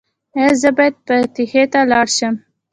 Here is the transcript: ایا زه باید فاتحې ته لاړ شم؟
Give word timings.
ایا 0.37 0.49
زه 0.61 0.69
باید 0.77 0.95
فاتحې 1.05 1.63
ته 1.71 1.79
لاړ 1.91 2.07
شم؟ 2.17 2.35